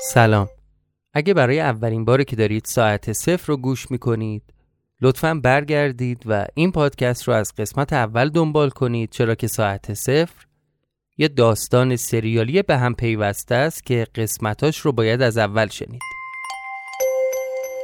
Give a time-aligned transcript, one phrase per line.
[0.00, 0.48] سلام.
[1.14, 4.42] اگه برای اولین باری که دارید ساعت صفر رو گوش می‌کنید
[5.00, 10.46] لطفا برگردید و این پادکست رو از قسمت اول دنبال کنید چرا که ساعت صفر
[11.16, 16.00] یه داستان سریالی به هم پیوسته است که قسمتاش رو باید از اول شنید.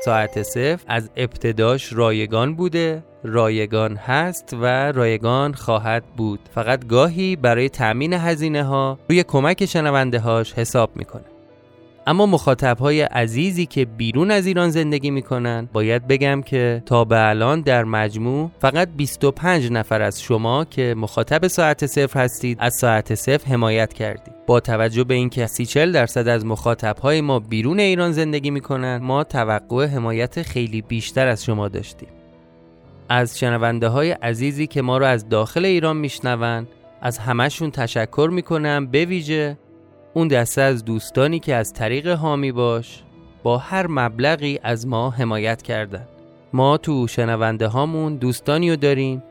[0.05, 6.41] ساعت صفر از ابتداش رایگان بوده رایگان هست و رایگان خواهد بود.
[6.55, 11.34] فقط گاهی برای تأمین هزینه ها روی کمک شنونده هاش حساب می‌کنه.
[12.07, 17.29] اما مخاطب های عزیزی که بیرون از ایران زندگی می‌کنن باید بگم که تا به
[17.29, 23.15] الان در مجموع فقط 25 نفر از شما که مخاطب ساعت صفر هستید از ساعت
[23.15, 24.35] صفر حمایت کردید.
[24.47, 29.25] با توجه به اینکه 30 درصد از مخاطب های ما بیرون ایران زندگی می‌کنن ما
[29.25, 32.09] توقع حمایت خیلی بیشتر از شما داشتیم.
[33.09, 36.67] از شنونده های عزیزی که ما رو از داخل ایران میشنون
[37.01, 39.59] از همهشون تشکر می‌کنم به ویژه
[40.15, 43.03] اون دسته از دوستانی که از طریق حامی باش
[43.43, 46.09] با هر مبلغی از ما حمایت کردن.
[46.53, 49.23] ما تو شنونده هامون دوستانی رو داریم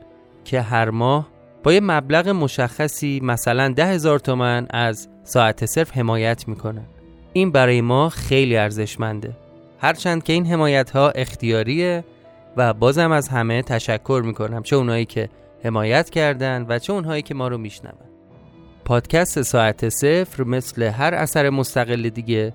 [0.44, 1.28] که هر ماه
[1.62, 6.86] با یه مبلغ مشخصی مثلا ده هزار تومن از ساعت صرف حمایت می‌کنن.
[7.32, 9.36] این برای ما خیلی ارزشمنده.
[9.78, 12.04] هرچند که این حمایت ها اختیاریه
[12.56, 15.28] و بازم از همه تشکر می‌کنم چه اونایی که
[15.64, 18.13] حمایت کردن و چه اونهایی که ما رو میشنون.
[18.84, 22.52] پادکست ساعت صفر مثل هر اثر مستقل دیگه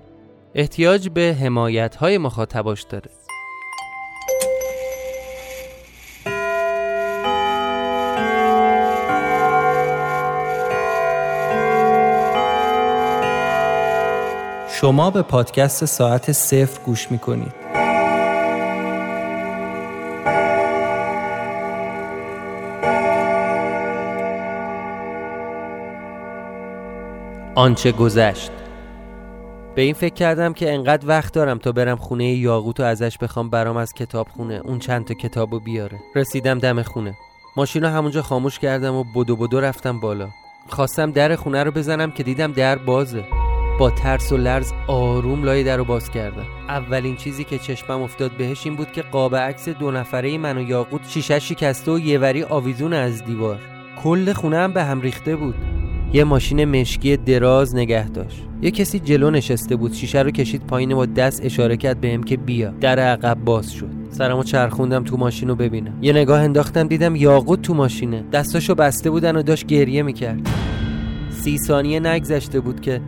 [0.54, 3.10] احتیاج به حمایت های مخاطباش داره.
[14.80, 17.52] شما به پادکست ساعت صفر گوش می‌کنید.
[27.60, 28.50] آنچه گذشت.
[29.74, 33.50] به این فکر کردم که انقدر وقت دارم تا برم خونه یاقوت و ازش بخوام
[33.50, 35.98] برام از کتاب خونه اون چند تا کتابو بیاره.
[36.14, 37.14] رسیدم دم خونه.
[37.56, 40.28] ماشین همونجا خاموش کردم و بدو بدو رفتم بالا.
[40.68, 43.24] خواستم در خونه رو بزنم که دیدم در بازه.
[43.78, 46.46] با ترس و لرز آروم لای در رو باز کردم.
[46.68, 50.62] اولین چیزی که چشمم افتاد بهش این بود که قاب عکس دو نفره من و
[50.62, 53.58] یاقوت شیشه شکسته و یه وری آویزون از دیوار.
[54.02, 55.79] کل خونه هم به هم ریخته بود.
[56.12, 58.42] یه ماشین مشکی دراز نگه داشت.
[58.62, 62.36] یه کسی جلو نشسته بود شیشه رو کشید پایین با دست اشاره کرد بهم که
[62.36, 62.70] بیا.
[62.70, 63.90] در عقب باز شد.
[64.10, 65.98] سرمو چرخوندم تو ماشین رو ببینم.
[66.02, 68.24] یه نگاه انداختم دیدم یاقوت تو ماشینه.
[68.32, 70.48] دستاشو بسته بودن و داشت گریه می‌کرد.
[71.30, 73.00] سی ثانیه نگذشته بود که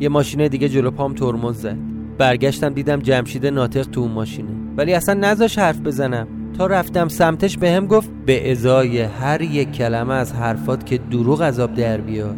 [0.00, 1.76] یه ماشین دیگه جلو پام ترمز زد.
[2.18, 4.50] برگشتم دیدم جمشید ناطق تو اون ماشینه.
[4.76, 6.28] ولی اصلا نذاش حرف بزنم.
[6.60, 11.42] تا رفتم سمتش به هم گفت به ازای هر یک کلمه از حرفات که دروغ
[11.42, 12.36] عذاب در بیاد.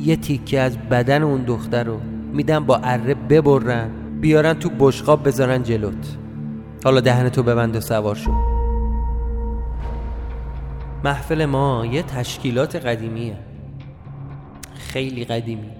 [0.00, 2.00] یه تیکه از بدن اون دختر رو
[2.32, 6.16] میدم با اره ببرن بیارن تو بشقاب بذارن جلوت.
[6.84, 8.32] حالا دهن تو ببند و سوار شو.
[11.04, 13.36] محفل ما یه تشکیلات قدیمیه.
[14.74, 15.70] خیلی قدیمی.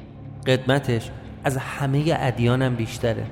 [0.46, 1.10] قدمتش
[1.44, 3.26] از همه ادیانم بیشتره.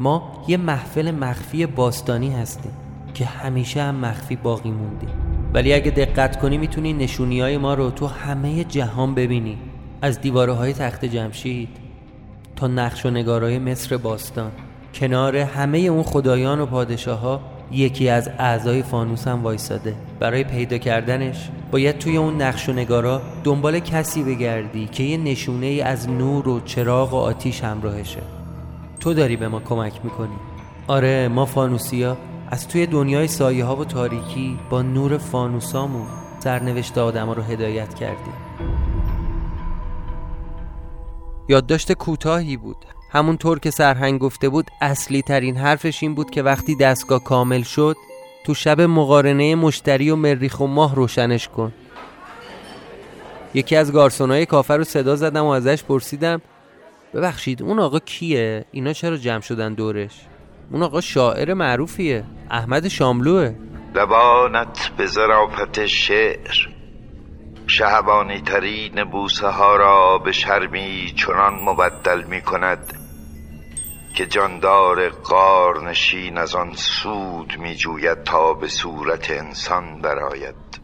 [0.00, 2.81] ما یه محفل مخفی باستانی هستیم.
[3.14, 5.08] که همیشه هم مخفی باقی موندیم
[5.54, 9.58] ولی اگه دقت کنی می‌تونی نشونی های ما رو تو همه جهان ببینی.
[10.02, 11.68] از دیواره های تخت جمشید
[12.56, 14.50] تا نقش و نگارای مصر باستان.
[14.94, 17.40] کنار همه اون خدایان و پادشاه ها
[17.72, 19.94] یکی از اعضای فانوس هم وایساده.
[20.20, 25.66] برای پیدا کردنش باید توی اون نقش و نگارا دنبال کسی بگردی که یه نشونه
[25.66, 28.22] ای از نور و چراغ و آتیش همراهشه.
[29.00, 30.36] تو داری به ما کمک می‌کنی.
[30.86, 32.16] آره ما فانوسیا
[32.52, 36.06] از توی دنیای سایه ها و تاریکی با نور فانوسامون
[36.40, 38.34] سرنوشت آدم رو هدایت کردیم
[41.48, 42.76] یادداشت کوتاهی بود
[43.10, 47.96] همونطور که سرهنگ گفته بود اصلی ترین حرفش این بود که وقتی دستگاه کامل شد
[48.44, 51.72] تو شب مقارنه مشتری و مریخ و ماه روشنش کن
[53.54, 56.42] یکی از گارسونای کافر رو صدا زدم و ازش پرسیدم
[57.14, 60.26] ببخشید اون آقا کیه؟ اینا چرا جمع شدن دورش؟
[60.70, 62.24] اون آقا شاعر معروفیه.
[62.50, 63.54] احمد شاملوه.
[63.94, 66.68] لبانت به ظرافت شعر.
[67.66, 72.94] شهبانی ترین بوسه ها را به شرمی چنان مبدل می کند
[74.14, 80.82] که جاندار قار نشین از آن سود می جوید تا به صورت انسان براید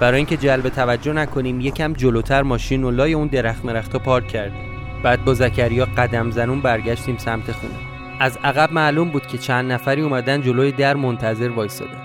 [0.00, 4.73] برای اینکه جلب توجه نکنیم یکم جلوتر ماشین و لای اون درخت مرختا پارک کردیم.
[5.04, 7.74] بعد با زکریا قدم زنون برگشتیم سمت خونه.
[8.20, 12.02] از عقب معلوم بود که چند نفری اومدن جلوی در منتظر وایسادن.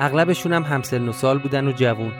[0.00, 2.12] اغلبشون هم همسن و سال بودن و جوون.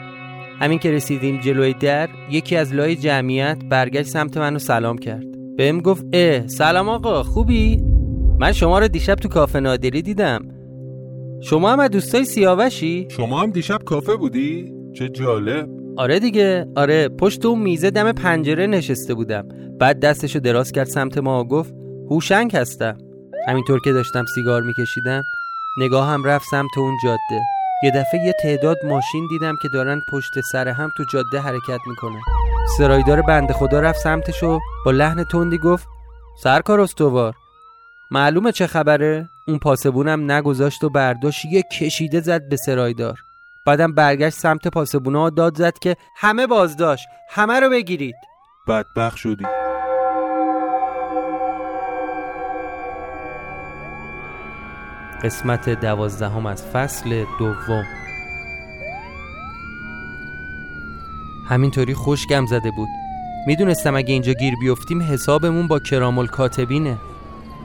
[0.59, 5.55] همین که رسیدیم جلوی در یکی از لای جمعیت برگشت سمت منو سلام کرد.
[5.57, 7.83] بهم گفت اه سلام آقا خوبی؟
[8.39, 10.41] من شما رو دیشب تو کافه نادری دیدم.
[11.41, 15.69] شما هم از دوستای سیاوشی؟ شما هم دیشب کافه بودی؟ چه جالب.
[15.97, 16.67] آره دیگه.
[16.75, 19.47] آره پشت اون میزه دم پنجره نشسته بودم.
[19.79, 21.73] بعد دستشو دراز کرد سمت ما و گفت
[22.09, 22.97] هوشنگ هستم.
[23.47, 25.23] همینطور که داشتم سیگار میکشیدم
[25.77, 27.41] نگاه هم رفت سمت اون جاده.
[27.83, 32.21] یه دفعه یه تعداد ماشین دیدم که دارن پشت سر هم تو جاده حرکت می‌کنن.
[32.77, 35.87] سرایدار بنده خدا رفت سمتش و با لحن تندی گفت
[36.43, 37.33] سرکار استوار.
[38.11, 43.19] معلومه چه خبره؟ اون پاسبونم نگذاشت و برداشت یه کشیده زد به سرایدار.
[43.65, 48.15] بعدم برگشت سمت پاسبونا و داد زد که همه بازداشت همه رو بگیرید.
[48.67, 49.45] بدبخ شدی.
[55.23, 57.83] قسمت دوازدهم از فصل دوم.
[61.49, 62.89] همینطوری خوشگم زده بود.
[63.47, 66.97] می‌دونستم اگه اینجا گیر بیفتیم حسابمون با کرامل کاتبینه.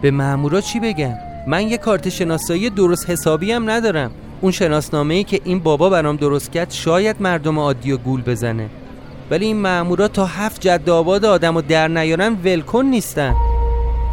[0.02, 1.14] به مامورا چی بگم؟
[1.47, 4.11] من یه کارت شناسایی درست حسابی هم ندارم.
[4.41, 8.70] اون شناسنامه ای که این بابا برام درست کرد شاید مردم عادی و گول بزنه.
[9.31, 13.35] ولی این مامورا تا هفت جد آباد آدم و در نیارن ولکن نیستن.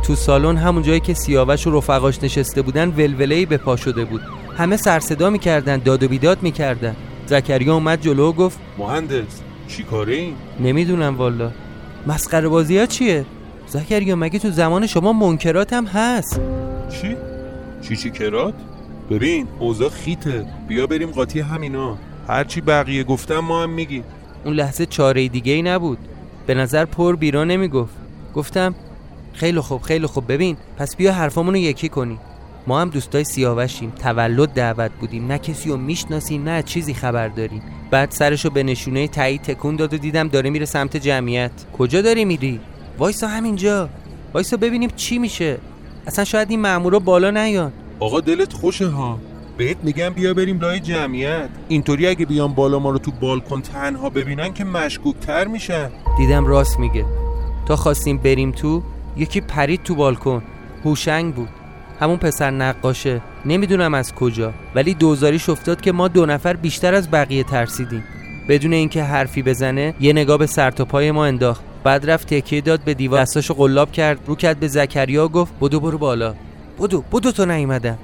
[0.04, 4.22] تو سالن همون جایی که سیاوش و رفقاش نشسته بودن ولوله‌ای به پا شده بود.
[4.58, 6.96] همه سرصدا می‌کردن داد و بیداد می‌کردن.
[7.26, 11.52] زکریا اومد جلو و گفت مهندس چی کاره این؟ نمی‌دونم والا.
[12.08, 13.26] مسخره بازی ها چیه؟
[13.68, 16.42] زکریا مگه تو زمان شما منکرات هم هست؟
[16.90, 17.16] چی؟
[17.82, 18.54] چی چی کرات؟
[19.12, 20.46] ببین اوضاع خیته.
[20.68, 21.98] بیا بریم قاطی همینا.
[22.28, 24.04] هرچی بقیه گفتم ما هم میگی
[24.48, 25.98] اون لحظه چاره دیگه ای نبود.
[26.46, 27.94] به نظر پر بیرا نمی‌گفت.
[28.36, 28.76] گفتم
[29.34, 32.18] خیلی خوب خیلی خوب ببین پس بیا حرفامون رو یکی کنی.
[32.68, 37.62] ما هم دوستای سیاوشیم تولد دعوت بودیم نه کسی رو می‌شناسیم نه چیزی خبر داریم.
[37.92, 41.52] بعد سرشو به نشونه تایید تکون داد و دیدم داره میره سمت جمعیت.
[41.78, 42.60] کجا داری میری؟
[42.98, 43.90] وایسا همینجا.
[44.34, 45.58] وایسا ببینیم چی میشه.
[46.08, 49.20] اصلا شاید این مامورا بالا نیان آقا دلت خوشه ها؟
[49.58, 51.50] بهت میگم بیا بریم لای جمعیت.
[51.68, 55.90] اینطوری اگه بیان بالا ما رو تو بالکن تنها ببینن که مشکوکتر میشن.
[56.18, 57.06] دیدم راست میگه.
[57.68, 58.84] تا خواستیم بریم تو
[59.18, 60.44] یکی پرید تو بالکن.
[60.86, 61.50] هوشنگ بود.
[62.00, 63.22] همون پسر نقاشه.
[63.46, 64.54] نمی‌دونم از کجا.
[64.76, 68.04] ولی دوزاریش افتاد که ما دو نفر بیشتر از بقیه ترسیدیم.
[68.50, 71.64] بدون اینکه حرفی بزنه یه نگاه به سر تا پای ما انداخت.
[71.84, 73.22] بعد رفت تکیه داد به دیوار.
[73.22, 76.34] دستاشو قلاب کرد رو کرد به زکریا گفت بدو برو بالا.
[76.80, 77.98] بدو بدو تو نیومدم.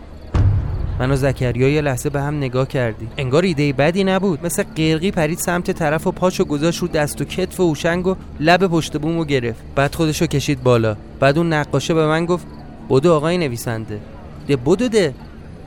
[0.99, 4.45] من و زکریا یه لحظه به هم نگاه کردی انگار ایده بدی نبود.
[4.45, 8.15] مثل قرقی پرید سمت طرف و پاشو گذاشت رو دست و کتف و هوشنگ و
[8.39, 9.63] لب پشت بومو گرفت.
[9.75, 10.97] بعد خودشو کشید بالا.
[11.19, 12.47] بعد اون نقاشه به من گفت
[12.89, 13.99] بدو آقای نویسنده.
[14.47, 15.13] ده بدو ده.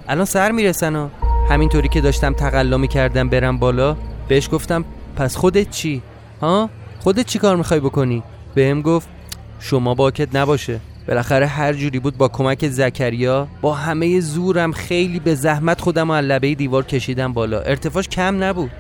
[0.08, 1.10] الان سر می‌رسن ها
[1.50, 3.96] همینطوری که داشتم تقلا می‌کردم برم بالا
[4.28, 4.84] بهش گفتم
[5.16, 6.02] پس خودت چی؟
[6.40, 6.70] ها؟
[7.00, 8.22] خودت چی کار می‌خوای بکنی؟
[8.54, 9.08] بهم گفت
[9.60, 10.80] شما باکت نباشه.
[11.08, 16.24] بالاخره هر جوری بود با کمک زکریا با همه زورم خیلی به زحمت خودم از
[16.24, 17.60] لبه دیوار کشیدم بالا.
[17.60, 18.70] ارتفاعش کم نبود.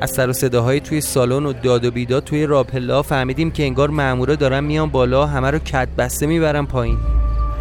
[0.00, 3.90] از سر و صداهای توی سالن و داد و بیداد توی راپلا فهمیدیم که انگار
[3.90, 6.98] مامورا دارن میان بالا همه رو کت بسته می‌برن پایین.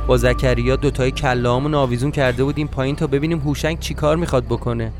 [0.07, 4.91] با زکریا دوتای کلامون آویزون کرده بودیم پایین تا ببینیم هوشنگ چیکار می‌خواد بکنه.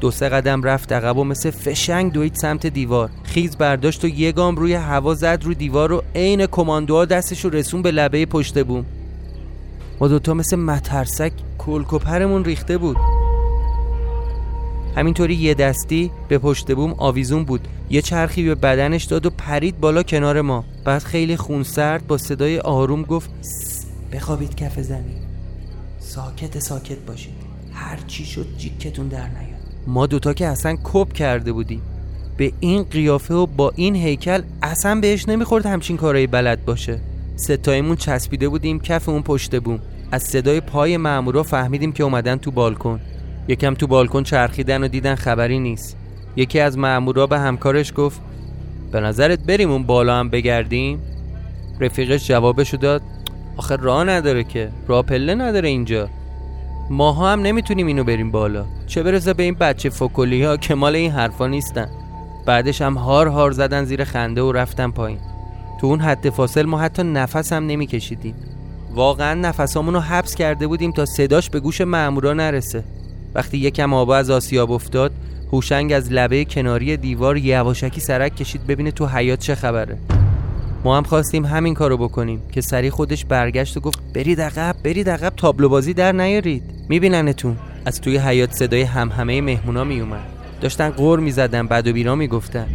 [0.00, 3.10] دو سه قدم رفت عقب و مثل فشنگ دوید سمت دیوار.
[3.24, 7.50] خیز برداشت و یه گام روی هوا زد رو دیوار و عین کماندوها دستش رو
[7.50, 8.84] رسون به لبه پشت بوم.
[10.00, 12.96] ما دوتا مثل مترسک کلکوپرمون ریخته بود.
[14.96, 17.68] همینطوری یه دستی به پشت بوم آویزون بود.
[17.90, 20.64] یه چرخی به بدنش داد و پرید بالا کنار ما.
[20.84, 23.30] بعد خیلی خونسرد با صدای آروم گفت
[24.12, 25.18] بخوابید کف زمین.
[25.98, 27.34] ساکت ساکت باشید.
[27.72, 29.49] هر چی شد جیکتون در نیاد
[29.86, 31.82] ما دوتا که اصلا کپ کرده بودیم.
[32.36, 37.00] به این قیافه و با این هیکل اصلا بهش نمی‌خورد همچین کارایی بلد باشه.
[37.36, 39.78] ستایمون چسبیده بودیم کف اون پشت بوم.
[40.12, 43.00] از صدای پای مامورا فهمیدیم که اومدن تو بالکن.
[43.48, 45.96] یکم تو بالکن چرخیدن و دیدن خبری نیست.
[46.36, 48.20] یکی از مامورا به همکارش گفت
[48.92, 51.02] به نظرت بریم اون بالا هم بگردیم؟
[51.80, 53.02] رفیقش جوابشو داد
[53.56, 54.68] آخه راه نداره که.
[54.88, 56.08] راه پله نداره اینجا.
[56.90, 58.64] ماها هم نمی‌تونیم اینو بریم بالا.
[58.86, 61.88] چه برسه به این بچه فکلی ها که مال این حرفا نیستن.
[62.46, 65.18] بعدش هم هار هار زدن زیر خنده و رفتن پایین.
[65.80, 68.34] تو اون حد فاصل ما حتی نفس هم نمیکشیدیم.
[68.94, 72.84] واقعا نفسامون رو حبس کرده بودیم تا صداش به گوش مامورا نرسه.
[73.34, 75.12] وقتی یکم آبا از آسیاب افتاد
[75.52, 79.98] هوشنگ از لبه کناری دیوار یواشکی سرک کشید ببینه تو حیات چه خبره.
[80.84, 85.10] ما هم خواستیم همین کارو بکنیم که سری خودش برگشت و گفت برید عقب برید
[85.10, 86.62] عقب تابلو بازی در نیارید.
[86.88, 87.56] میبیننتون.
[87.84, 90.26] از توی حیات صدای همهمه مهمونا میومد
[90.60, 92.66] داشتن غور می‌زدن بد و بیرا می‌گفتن.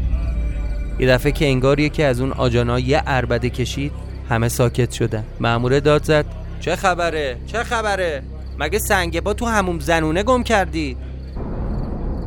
[1.00, 3.92] یه دفعه که انگار یکی از اون آجانا یه عربده کشید
[4.30, 5.24] همه ساکت شدن.
[5.40, 6.26] ماموره داد زد
[6.60, 8.24] چه خبره؟ چه خبره؟
[8.60, 10.98] مگه سنگ با تو هموم زنونه گم کردی؟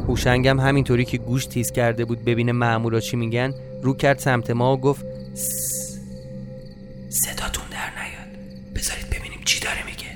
[0.09, 4.77] هوشنگم همینطوری که گوش تیز کرده بود ببینه مامورا چی میگن رو کرد سمت ما
[4.77, 5.05] و گفت
[7.09, 8.39] صداتون در نیاد.
[8.75, 10.07] بذارید ببینیم چی داره میگه.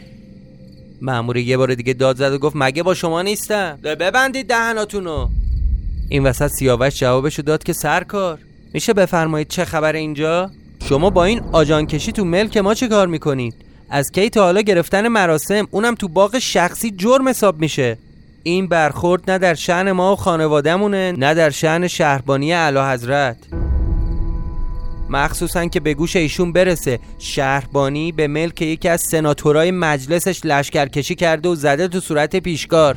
[1.02, 3.78] مامور یه بار دیگه داد زد و گفت مگه با شما نیستم.
[3.82, 5.28] ببندید دهناتونو.
[6.08, 8.38] این وسط سیاوش جوابشو داد که سرکار
[8.74, 10.50] میشه بفرمایید چه خبر اینجا؟
[10.88, 13.54] شما با این آجان کشی تو ملک ما چه کار می‌کنید؟
[13.90, 17.98] از کی تا حالا گرفتن مراسم اونم تو باغ شخصی جرم حساب میشه.
[18.42, 23.36] این برخورد نه در شعن ما و خانوادهمونه نه در شعن شهربانی اعلی حضرت
[25.12, 26.98] مخصوصا که به گوش ایشون برسه.
[27.18, 32.96] شهربانی به ملک یکی از سناتورای مجلسش لشکرکشی کرده و زده تو صورت پیشکار.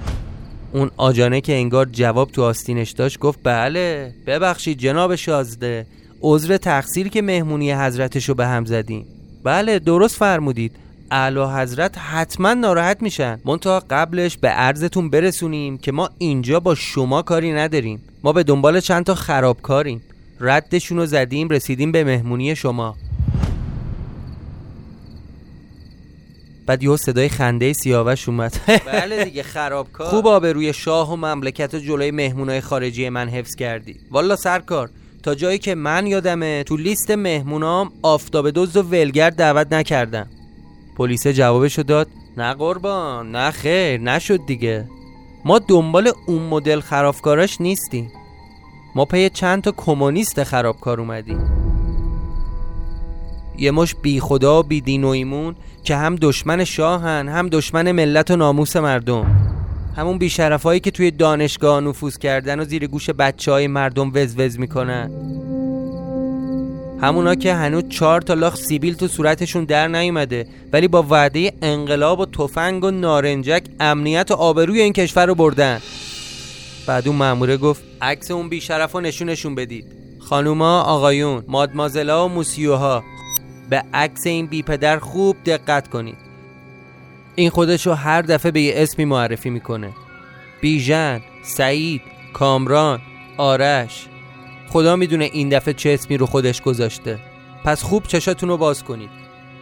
[0.74, 5.86] اون آجانه که انگار جواب تو آستینش داشت گفت بله ببخشید جناب شازده
[6.22, 9.06] عذر تقصیر که مهمونی حضرتشو به هم زدیم
[9.44, 10.72] بله درست فرمودید.
[11.12, 13.40] اعلی حضرت حتما ناراحت میشن.
[13.46, 18.02] منتها قبلش به عرضتون برسونیم که ما اینجا با شما کاری نداریم.
[18.24, 20.02] ما به دنبال چند تا خرابکاریم.
[20.46, 22.96] ردشون رو زدیم رسیدیم به مهمونی شما.
[26.66, 28.56] بعد یه صدای خنده سیاوش اومد.
[28.94, 30.08] بله دیگه خرابکار.
[30.08, 33.96] خوب روی شاه و مملکت و جلوی مهمونای خارجی من حفظ کردی.
[34.12, 34.90] والا سرکار
[35.24, 40.28] تا جایی که من یادمه تو لیست مهمونام آفتاب دوز و ولگر دعوت نکردم.
[40.98, 44.88] پلیس جوابشو داد نه قربان نه خیر نشد دیگه.
[45.46, 48.12] ما دنبال اون مدل خرافکاراش نیستیم.
[48.96, 51.40] ما پی چند تا کمونیست خرابکار اومدیم.
[53.58, 58.32] یه مش بی خدا بی دین و ایمون که هم دشمن شاهن هم دشمن ملت
[58.32, 59.26] و ناموس مردم.
[59.98, 65.12] همون بیشرفایی که توی دانشگاه نفوذ کردن و زیر گوش بچه های مردم وزوز می‌کنن.
[67.02, 72.20] همونا که هنوز چهار تا لاخ سیبیل تو صورتشون در نیومده ولی با وعده انقلاب
[72.20, 75.80] و تفنگ و نارنجک امنیت و آبروی این کشور رو بردن.
[76.88, 79.86] بعد اون ماموره گفت عکس اون بیشرف رو نشونشون بدید.
[80.20, 83.04] خانوما آقایون مادمازلا و موسیوها
[83.70, 86.18] به عکس این بی پدر خوب دقت کنید.
[87.36, 89.94] این خودشو هر دفعه به یه اسمی معرفی می‌کنه.
[90.62, 92.02] بیژن سعید
[92.34, 93.02] کامران
[93.38, 94.06] آرش.
[94.70, 97.20] خدا می‌دونه این دفعه چه اسمی رو خودش گذاشته.
[97.64, 99.10] پس خوب چشاتون رو باز کنید.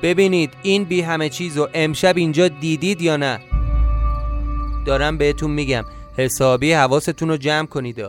[0.02, 3.40] ببینید این بی همه چیز رو امشب اینجا دیدید یا نه.
[4.86, 5.86] دارم بهتون میگم.
[6.18, 8.04] حسابی حواستون رو جمع کنید.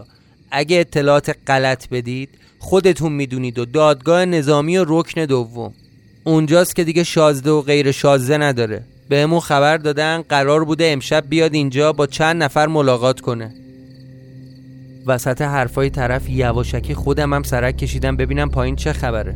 [0.50, 5.72] اگه اطلاعات غلط بدید خودتون می‌دونید و دادگاه نظامی و رکن دوم.
[6.24, 8.82] اونجاست که دیگه شازده و غیر شازده نداره.
[9.08, 13.54] بهمون خبر دادن قرار بوده امشب بیاد اینجا با چند نفر ملاقات کنه.
[15.06, 19.34] وسط حرفای طرف یواشکی خودم هم سرک کشیدم ببینم پایین چه خبره.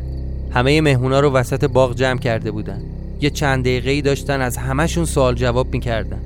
[0.50, 2.82] همه مهمونا رو وسط باغ جمع کرده بودن.
[3.20, 6.20] یه چند دقیقه داشتن از همهشون سوال جواب می‌کردن.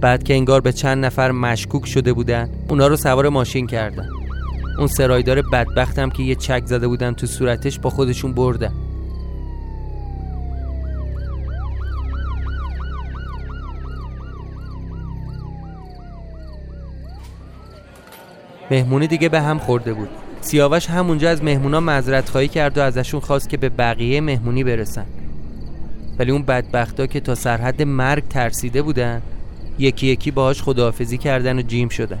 [0.00, 4.08] بعد که انگار به چند نفر مشکوک شده بودن اونا رو سوار ماشین کردن.
[4.78, 8.72] اون سرایدار بدبختم که یه چک زده بودن تو صورتش با خودشون بردن.
[18.70, 20.08] مهمونی دیگه به هم خورده بود.
[20.40, 25.06] سیاوش همونجا از مهمونا مذرت خواهی کرد و ازشون خواست که به بقیه مهمونی برسن.
[26.18, 29.22] ولی اون بدبختا که تا سرحد مرگ ترسیده بودن
[29.78, 32.18] یکی یکی باهاش خداحافظی کردن و جیم شدن.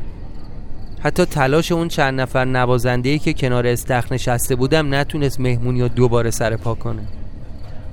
[1.00, 6.30] حتی تلاش اون چند نفر نوازنده که کنار استخ نشسته بودم نتونست مهمونی رو دوباره
[6.30, 7.02] سر پا کنه.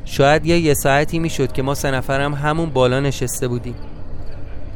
[0.06, 3.76] شاید یه یه ساعتی می‌شد که ما سه نفرم همون بالا نشسته بودیم.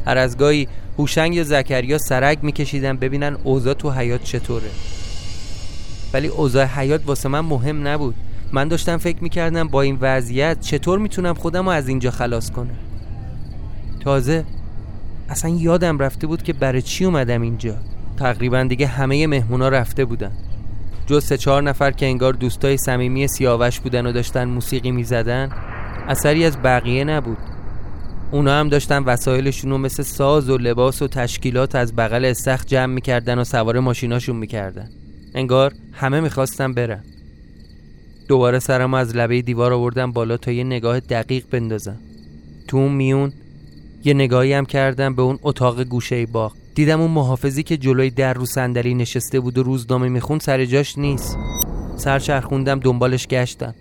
[0.06, 0.68] هر از گاهی
[0.98, 4.70] هوشنگ یا زکریا سرک میکشیدن ببینن اوضاع تو حیات چطوره.
[6.14, 8.16] ولی اوضاع حیات واسه من مهم نبود.
[8.52, 12.78] من داشتم فکر می‌کردم با این وضعیت چطور می‌تونم خودم رو از اینجا خلاص کنم.
[14.04, 14.44] تازه
[15.30, 17.76] اصلا یادم رفته بود که برای چی اومدم اینجا.
[18.18, 20.32] تقریبا دیگه همه مهمونا رفته بودن.
[21.08, 25.50] جز سه چهار نفر که انگار دوستای صمیمی سیاوش بودن و داشتن موسیقی می‌زدن
[26.08, 27.38] اثری از بقیه نبود.
[28.32, 32.94] اونا هم داشتن وسایلشون رو مثل ساز و لباس و تشکیلات از بغل استخ جمع
[32.94, 34.90] می‌کردن و سوار ماشیناشون می‌کردن.
[35.34, 37.04] انگار همه می‌خواستن برن.
[38.28, 41.98] دوباره سرم از لبه دیوار آوردم بالا تا یه نگاه دقیق بندازم.
[42.68, 43.34] تو اون میون
[44.08, 46.54] یه نگاهی هم کردم به اون اتاق گوشه باغ.
[46.76, 50.98] دیدم اون محافظی که جلوی در رو صندلی نشسته بود و روزنامه میخون سر جاش
[50.98, 51.38] نیست.
[51.98, 53.76] سر چرخوندم دنبالش گشتم.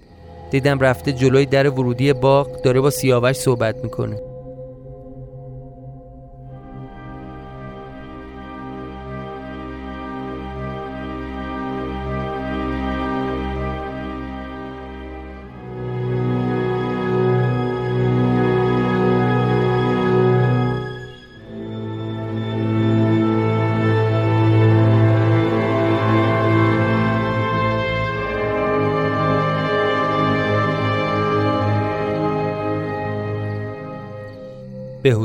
[0.51, 4.36] دیدم رفته جلوی در ورودی باغ داره با سیاوش صحبت می‌کنه.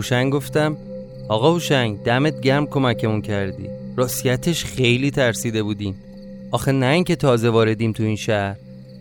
[0.02, 0.78] هوشنگ گفتم
[1.30, 3.70] آقا هوشنگ دمت گرم کمکمون کردی.
[3.98, 5.96] راستیتش خیلی ترسیده بودیم.
[6.52, 8.56] آخه نه اینکه تازه واردیم تو این شهر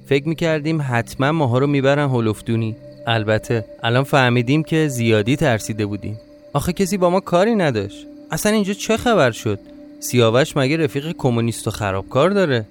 [0.06, 2.76] فکر می‌کردیم حتما ماها رو می‌برن هلفدونی
[3.06, 6.20] البته الان فهمیدیم که زیادی ترسیده بودیم.
[6.52, 8.06] آخه کسی با ما کاری نداشت.
[8.30, 9.58] اصلا اینجا چه خبر شد؟
[10.00, 12.66] سیاوش مگه رفیق کمونیست و خرابکار داره؟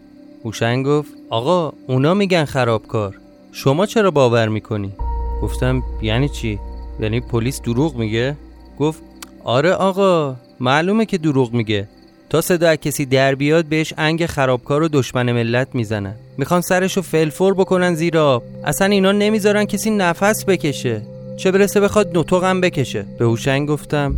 [0.45, 3.15] هوشنگ گفت آقا اونا میگن خرابکار.
[3.51, 4.91] شما چرا باور می‌کنی؟
[5.41, 6.59] گفتم یعنی چی؟
[6.99, 8.35] یعنی پلیس دروغ میگه؟
[8.79, 9.01] گفت
[9.43, 11.87] آره آقا معلومه که دروغ میگه.
[12.29, 16.15] تا صدا کسی در بیاد بهش انگ خرابکار و دشمن ملت می‌زنن.
[16.37, 18.43] می‌خوان سرشو فلفور بکنن زیر آب.
[18.63, 21.01] اصلا اینا نمی‌ذارن کسی نفس بکشه.
[21.37, 23.05] چه برسه بخواد نطقم بکشه.
[23.19, 24.15] به هوشنگ گفتم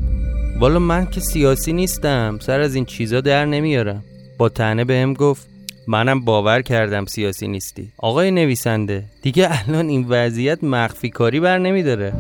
[0.60, 2.40] والا من که سیاسی نیستم.
[2.42, 4.04] سر از این چیزا در نمیارم.
[4.38, 5.48] با تنه بهم گفت
[5.88, 7.92] منم باور کردم سیاسی نیستی.
[7.98, 12.14] آقای نویسنده دیگه الان این وضعیت مخفی کاری بر نمیداره.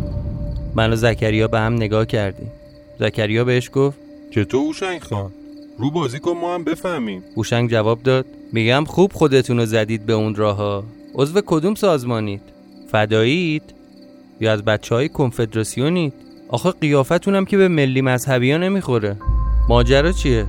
[0.75, 2.51] من و زکریا به هم نگاه کردیم
[2.99, 3.97] زکریا بهش گفت
[4.31, 5.31] چطور اوشنگ خان؟
[5.77, 7.23] رو بازی کن ما هم بفهمیم.
[7.35, 10.83] اوشنگ جواب داد میگم خوب خودتون رو زدید به اون راهها.
[11.13, 12.41] عضو کدوم سازمانید؟
[12.91, 13.63] فدایید
[14.39, 16.13] یا از بچه های کنفدراسیونید؟
[16.49, 19.17] آخه قیافتونم که به ملی مذهبی ها نمی‌خوره.
[19.69, 20.45] ماجرا چیه؟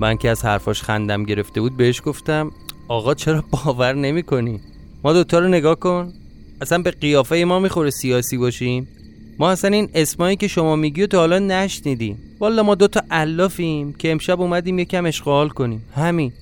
[0.00, 2.50] من که از حرفاش خندم گرفته بود بهش گفتم
[2.88, 4.60] آقا چرا باور نمی کنی؟
[5.04, 6.12] ما دوتا رو نگاه کن.
[6.60, 8.88] اصلا به قیافه ما می‌خوره سیاسی باشیم.
[9.38, 12.18] ما اصلا این اسمایی که شما میگی تا حالا نشنیدیم.
[12.40, 15.82] والا ما دوتا علافیم که امشب اومدیم یکم اشغال کنیم.
[15.94, 16.32] همین.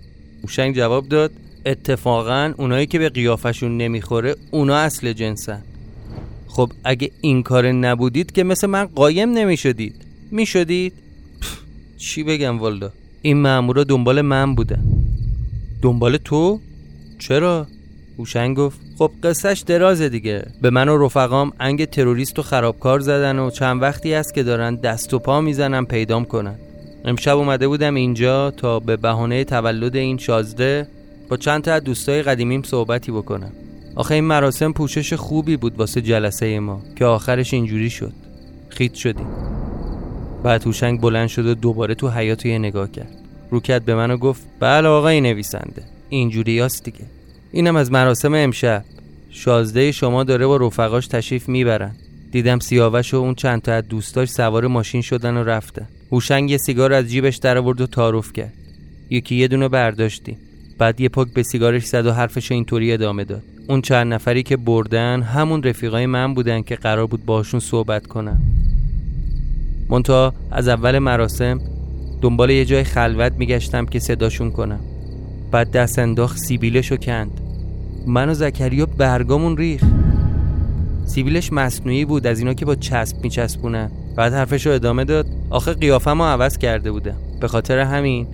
[0.42, 1.32] موشنگ جواب داد
[1.66, 5.62] اتفاقا اونایی که به قیافشون نمی‌خوره اونا اصل جنسن.
[6.48, 9.94] خب اگه این کار نبودید که مثل من قایم نمی‌شدید.
[10.30, 10.92] می‌شدید؟
[11.98, 14.84] چی بگم والدا این مامورا دنبال من بودن.
[15.82, 16.60] دنبال تو؟
[17.18, 17.66] چرا؟
[18.18, 20.46] هوشنگ گفت خب قصهش درازه دیگه.
[20.62, 24.74] به من و رفقام انگ تروریست و خرابکار زدن و چند وقتی است که دارن
[24.74, 26.54] دست و پا می‌زنن پیدام کنن.
[27.04, 30.88] امشب اومده بودم اینجا تا به بهانه تولد این شازده
[31.28, 33.52] با چند تا دوستای قدیمیم صحبتی بکنم.
[33.94, 38.12] آخه این مراسم پوشش خوبی بود واسه جلسه ما که آخرش اینجوری شد.
[38.68, 39.26] خیت شدیم.
[40.42, 43.14] بعد هوشنگ بلند شد و دوباره تو حیات یه نگاه کرد.
[43.50, 45.82] رو کرد به من و گفت بله آقای نویسنده.
[46.08, 47.04] اینجوری هست دیگه.
[47.52, 48.84] اینم از مراسم امشب.
[49.30, 51.92] شازده شما داره با رفقاش تشریف می‌برن.
[52.30, 55.88] دیدم سیاوش و اون چند تا از دوستاش سوار ماشین شدن و رفتن.
[56.12, 58.52] هوشنگ یه سیگار از جیبش در آورد و تعارف کرد.
[59.10, 60.36] یکی یه دونه برداشتیم.
[60.78, 63.42] بعد یه پاک به سیگارش زد و حرفش اینطوری ادامه داد.
[63.68, 68.40] اون چند نفری که بردن همون رفیقای من بودن که قرار بود باشون صحبت کنم.
[69.88, 71.60] منتها از اول مراسم
[72.22, 74.80] دنبال یه جای خلوت میگشتم که صداشون کنم.
[75.52, 77.40] بعد دست انداخت سیبیلشو کند.
[78.06, 79.84] من و زکریا برگامون ریخ
[81.06, 83.90] سیبیلش مصنوعی بود از اینا که با چسب میچسبونن.
[84.16, 85.26] بعد حرفشو ادامه داد.
[85.50, 87.16] آخه قیافه ما عوض کرده بودم.
[87.40, 88.26] به خاطر همین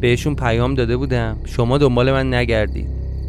[0.00, 1.36] بهشون پیام داده بودم.
[1.44, 2.86] شما دنبال من نگردید.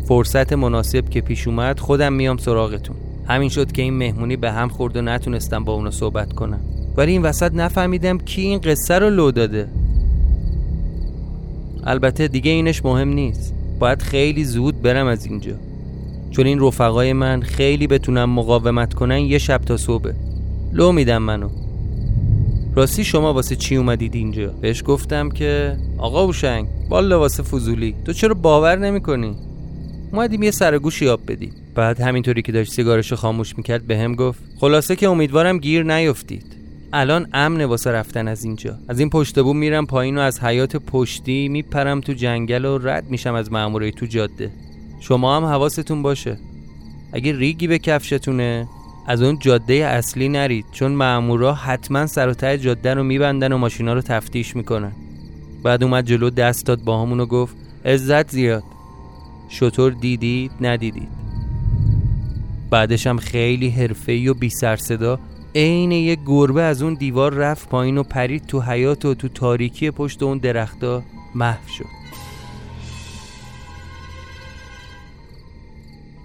[0.08, 2.96] فرصت مناسب که پیش اومد خودم میام سراغتون.
[3.28, 6.60] همین شد که این مهمونی به هم خورد و نتونستم با اونا صحبت کنم.
[6.98, 9.68] ولی این وسط نفهمیدم کی این قصه رو لو داده.
[11.86, 13.54] البته دیگه اینش مهم نیست.
[13.80, 15.54] باید خیلی زود برم از اینجا.
[16.32, 20.12] چون این رفقای من خیلی بتونم مقاومت کنن یه شب تا صبح.
[20.74, 21.50] لو میدم منو.
[22.76, 27.96] راستی شما واسه چی اومدید اینجا؟ بهش گفتم که آقا اوشنگ والا واسه فضولی.
[28.06, 29.36] تو چرا باور نمی‌کنی؟
[30.12, 31.54] اومدیم یه سرگوش یاب بدیم.
[31.76, 36.46] بعد همینطوری که داشت سیگارشو خاموش می‌کرد به هم گفت خلاصه که امیدوارم گیر نیفتید.
[36.94, 38.78] الان امنه واسه رفتن از اینجا.
[38.88, 43.10] از این پشت بوم میرم پایین و از حیات پشتی میپرم تو جنگل و رد
[43.10, 44.52] میشم از مامورای تو جاده.
[45.00, 46.38] شما هم حواستون باشه.
[47.14, 48.68] اگه ریگی به کفشتونه
[49.08, 53.58] از اون جاده اصلی نرید چون مامورا حتما سر و ته جاده رو میبندن و
[53.58, 54.92] ماشینا رو تفتیش می‌کنن.
[55.64, 58.64] بعد اومد جلو دست داد با همونو گفت عزت زیاد.
[59.50, 61.10] شطور دیدید ندیدید.
[62.70, 65.20] بعدش هم خیلی حرفه‌ای و بی سر صدا
[65.56, 69.92] عین یه گربه از اون دیوار رفت پایین و پرید تو حیات و تو تاریکی
[69.92, 71.04] پشت اون درختا
[71.36, 71.86] محو شد.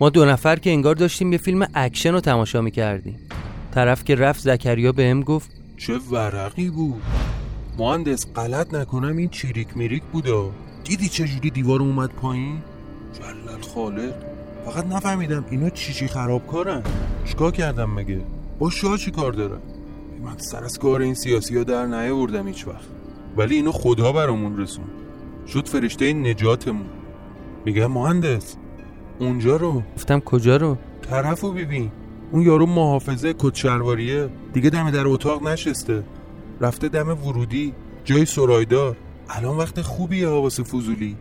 [0.01, 3.19] ما دو نفر که انگار داشتیم یه فیلم اکشن رو تماشا می‌کردیم.
[3.75, 7.03] طرف که رفت زکریا بهم گفت چه ورقی بود؟
[7.79, 10.51] مهندس غلط نکنم این چریک مریک بودا
[10.85, 12.63] دیدی چجوری دیوار اومد پایین؟
[13.19, 14.15] جلال خالق.
[14.65, 16.83] فقط نفهمیدم اینا چی چی خرابکارن.
[17.25, 18.21] چیکار کردم مگه؟
[18.61, 19.61] با شاه چی کار دارن
[20.23, 22.89] من سر از کار این سیاسی ها در نیاوردم هیچ وقت.
[23.37, 24.85] ولی اینو خدا برامون رسوند.
[25.47, 26.87] شد فرشته نجاتمون.
[27.65, 28.57] میگه مهندس
[29.19, 29.83] اونجا رو.
[29.97, 31.91] گفتم کجا رو؟ طرفو ببین.
[32.33, 36.05] اون یارو محافظه کتشلواریه دیگه دم در اتاق نشسته.
[36.61, 37.75] رفته دم ورودی.
[38.05, 38.97] جای سرایدار.
[39.29, 41.17] الان وقت خوبیه واسه فضولی.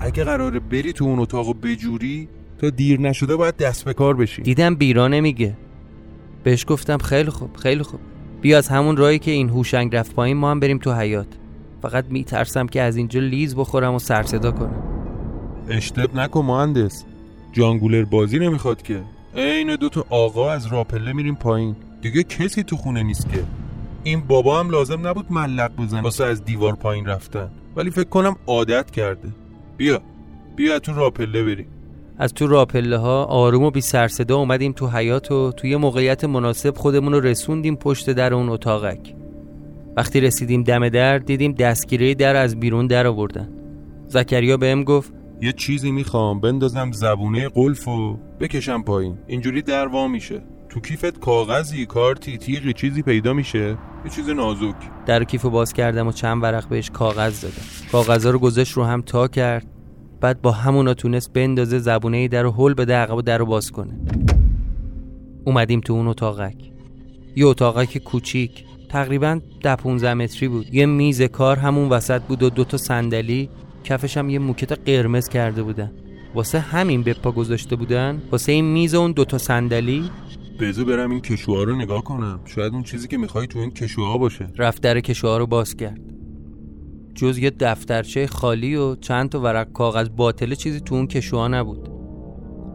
[0.00, 4.16] اگه قراره بری تو اون اتاق و بجوری تا دیر نشده باید دست به کار
[4.16, 4.42] بشی.
[4.42, 5.56] دیدم بیرا نمیگه.
[6.44, 8.00] بهش گفتم خیلی خوب خیلی خوب.
[8.40, 11.26] بیا از همون راهی که این هوشنگ رفت پایین ما هم بریم تو حیات
[11.82, 14.82] فقط میترسم که از اینجا لیز بخورم و سر صدا کنم.
[15.68, 17.04] اشتب نکن مهندس.
[17.52, 19.02] جانگولر بازی نمی‌خواد که.
[19.36, 21.76] عین دو تا آقا از راپله میریم پایین.
[22.02, 23.44] دیگه کسی تو خونه نیست که.
[24.02, 26.00] این بابا هم لازم نبود ملق بزنه.
[26.00, 27.50] واسه از دیوار پایین رفتن.
[27.76, 29.28] ولی فکر کنم عادت کرده.
[29.76, 30.02] بیا.
[30.56, 31.66] بیا تو راپله بریم.
[32.18, 36.24] از تو راپله ها آروم و بی سر صدا اومدیم تو حیات و توی موقعیت
[36.24, 39.14] مناسب خودمون رو رسوندیم پشت در اون اتاقک.
[39.96, 43.48] وقتی رسیدیم دم در دیدیم دستگیره در از بیرون در آوردن.
[44.08, 49.18] زکریا بهم گفت یه چیزی می‌خوام بندازم زبونه قلف و بکشم پایین.
[49.26, 50.42] اینجوری در وا میشه.
[50.68, 53.78] تو کیفت کاغذی کارتی تیغی چیزی پیدا میشه.
[54.04, 54.74] یه چیز نازک.
[55.06, 57.62] در کیفو باز کردم و چند ورق بهش کاغذ دادم.
[57.92, 59.66] کاغذها رو گذاشت رو هم تا کرد.
[60.24, 63.92] بعد با همونا تونست بندازه زبونه در رو هل بده عقب در رو باز کنه.
[65.44, 66.56] اومدیم تو اون اتاقک.
[67.36, 70.74] یه اتاقک کوچیک تقریبا ده 15 متری بود.
[70.74, 73.48] یه میز کار همون وسط بود و دوتا صندلی.
[73.84, 75.90] کفش هم یه موکت قرمز کرده بودن.
[76.34, 80.10] واسه همین به پا گذاشته بودن؟ واسه این میز و اون دوتا صندلی؟
[80.60, 82.40] بذار برم این کشوها رو نگاه کنم.
[82.44, 84.48] شاید اون چیزی که می‌خوای تو این کشوها باشه.
[84.58, 86.13] رفت در کشوها رو باز کرد.
[87.14, 91.88] جز یه دفترچه خالی و چند تا ورق کاغذ باطل چیزی تو اون کشوها نبود.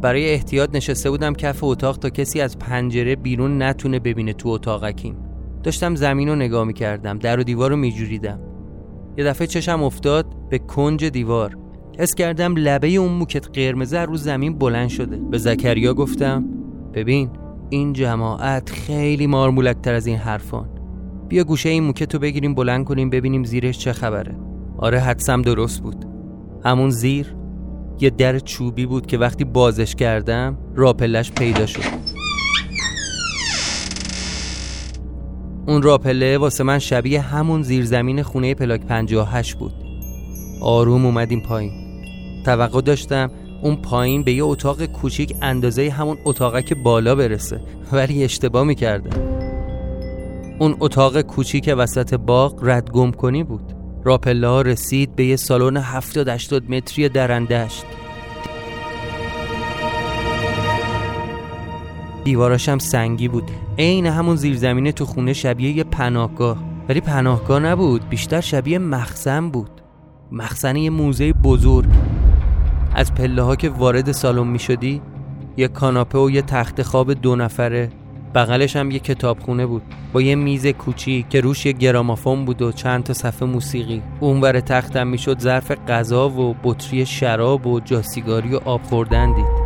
[0.02, 5.18] برای احتیاط نشسته بودم کف اتاق تا کسی از پنجره بیرون نتونه ببینه تو اتاقکیم
[5.64, 8.40] داشتم زمین رو نگاه می‌کردم در و دیوار رو میجوریدم.
[9.18, 11.58] یه دفعه چشم افتاد به کنج دیوار.
[12.00, 15.18] حس کردم لبه اون موکت قرمزه رو زمین بلند شده.
[15.18, 16.46] به زکریا گفتم
[16.94, 17.30] ببین
[17.70, 20.79] این جماعت خیلی مارمولکتر از این حرفان.
[21.30, 24.36] بیا گوشه این موکت رو بگیریم بلند کنیم ببینیم زیرش چه خبره.
[24.78, 26.06] آره حدسم درست بود.
[26.66, 27.36] همون زیر
[28.00, 31.84] یه در چوبی بود که وقتی بازش کردم راپلش پیدا شد.
[35.68, 39.74] اون راپله واسه من شبیه همون زیرزمین خونه پلاک 58 بود.
[40.62, 41.72] آروم اومدیم پایین.
[42.46, 43.32] توقع داشتم
[43.64, 47.62] اون پایین به یه اتاق کوچیک اندازه همون اتاقک بالا برسه
[47.92, 49.49] ولی اشتباه می‌کردم.
[50.60, 53.74] اون اتاق کوچیک وسط باغ رد گم کنی بود.
[54.04, 57.86] راپله ها رسید به یه سالن 70 80 متری درندشت.
[62.24, 63.52] دیواراش هم سنگی بود.
[63.78, 66.58] عین همون زیرزمینه تو خونه شبیه یه پناهگاه.
[66.90, 69.72] ولی پناهگاه نبود بیشتر شبیه مخزن بود.
[70.32, 71.90] مخزن یه موزه بزرگ.
[72.96, 75.02] از پله ها که وارد سالن می شدی
[75.58, 77.90] یه کاناپه و یه تخت خواب دو نفره.
[78.36, 79.82] بغلش هم یه کتابخونه بود.
[80.14, 84.02] با یه میز کوچیک که روش یه گرامافون بود و چند تا صفحه موسیقی.
[84.20, 89.60] اونور تختم می‌شد ظرف غذا و بطری شراب و جاسیگاری و آب خوردن دید.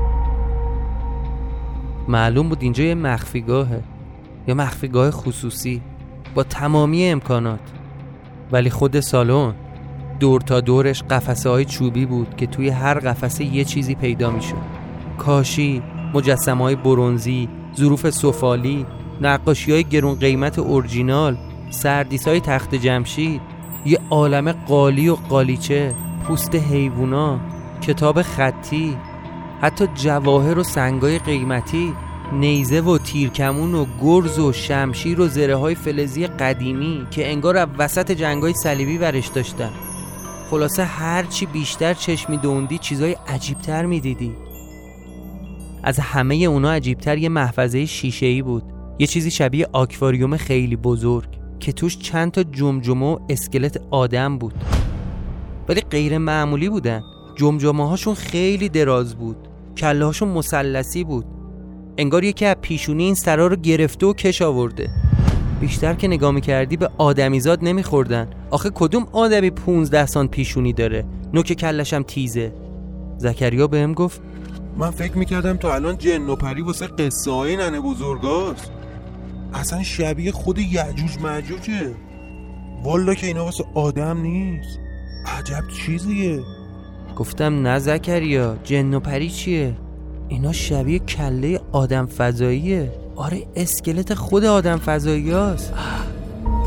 [2.07, 3.83] معلوم بود اینجا یه مخفیگاهه.
[4.47, 5.81] یا مخفیگاه خصوصی.
[6.35, 7.59] با تمامی امکانات.
[8.51, 9.53] ولی خود سالن
[10.19, 14.55] دور تا دورش قفسه های چوبی بود که توی هر قفسه یه چیزی پیدا می‌شد.
[15.17, 15.81] کاشی
[16.13, 18.85] مجسمه های برونزی ظروف سفالی
[19.21, 21.37] نقاشی های گرون قیمت اورجینال
[21.69, 23.41] سردیس های تخت جمشید
[23.85, 27.39] یه عالم قالی و قالیچه پوست حیوونا
[27.81, 28.97] کتاب خطی
[29.61, 31.93] حتی جواهر و سنگای قیمتی
[32.31, 38.11] نیزه و تیرکمون و گرز و شمشیر و زره های فلزی قدیمی که انگار وسط
[38.11, 39.69] جنگای صلیبی ورش داشتن.
[40.49, 44.35] خلاصه هرچی بیشتر چشمی دوندی چیزای عجیبتر می‌دیدی.
[45.83, 47.87] از همه اونا عجیبتر یه محفظه
[48.21, 48.63] ای بود.
[48.99, 51.27] یه چیزی شبیه آکواریوم خیلی بزرگ
[51.59, 54.53] که توش چند تا جمجمه و اسکلت آدم بود.
[55.69, 57.03] ولی غیر معمولی بودن.
[57.35, 59.37] جمجمه هاشون خیلی دراز بود.
[59.77, 61.25] کله هاشون مسلسی بود.
[61.97, 64.89] انگار یکی از پیشونی این سرا رو گرفته و کش آورده.
[65.61, 68.27] بیشتر که نگاه می‌کردی به آدمیزاد نمیخوردن.
[68.51, 72.53] آخه کدوم آدمی 15 سان پیشونی داره؟ نوک کلشم تیزه.
[73.17, 74.21] زکریا بهم گفت
[74.77, 78.71] من فکر می‌کردم تا الان جن و پری واسه قصه های ننه بزرگاست.
[79.53, 81.95] اصلا شبیه خود یعجوج معجوجه
[82.83, 84.79] والا که اینا واسه آدم نیست.
[85.37, 86.39] عجب چیزیه.
[87.15, 89.75] گفتم نه زکریا جن و پری چیه؟
[90.27, 92.91] اینا شبیه کله آدم فضاییه.
[93.15, 95.73] آره اسکلت خود آدم فضایی هست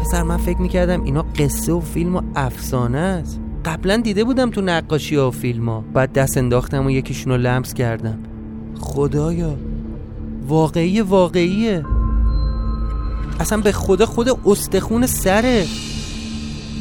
[0.01, 3.41] پسر من فکر می‌کردم اینا قصه و فیلم و افسانه است.
[3.67, 7.39] قبلا دیده بودم تو نقاشی ها و فیلم ها بعد دست انداختم و یکیشون رو
[7.39, 8.19] لمس کردم.
[8.79, 9.57] خدایا
[10.49, 11.85] واقعی واقعیه.
[13.41, 15.65] اصلا به خدا خود استخون سره.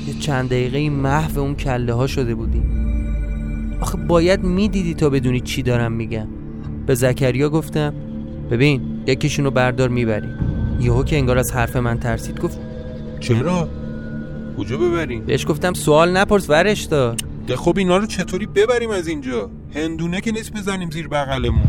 [0.07, 2.71] یه چند دقیقه محو اون کله ها شده بودیم
[3.81, 6.27] آخه باید می‌دیدی تا بدونی چی دارم میگم.
[6.85, 7.93] به زکریا گفتم
[8.51, 10.37] ببین یکیشونو بردار می‌بریم
[10.79, 12.59] یهو که انگار از حرف من ترسید گفت
[13.19, 13.69] چرا؟
[14.57, 17.15] کجا ببریم؟ بهش گفتم سوال نپرس ورش دار
[17.47, 21.63] ده خب اینا رو چطوری ببریم از اینجا؟ هندونه که نیست بزنیم زیر بغلمون.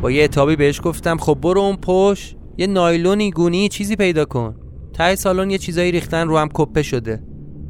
[0.00, 4.54] با یه اتابی بهش گفتم خب برو اون پشت یه نایلونی گونی چیزی پیدا کن.
[4.92, 7.22] ته سالن یه چیزایی ریختن رو هم کپه شده.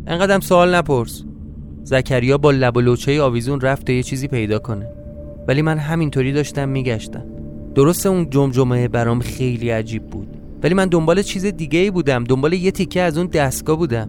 [0.06, 1.24] انقدرم سوال نپرس.
[1.84, 4.86] زکریا با لب و لوچه آویزون رفت تا یه چیزی پیدا کنه.
[5.48, 7.24] ولی من همینطوری داشتم میگشتم.
[7.74, 10.28] درسته اون جمجمه برام خیلی عجیب بود.
[10.62, 12.24] ولی من دنبال چیز دیگه ای بودم.
[12.24, 14.08] دنبال یه تیکه از اون دستگاه بودم.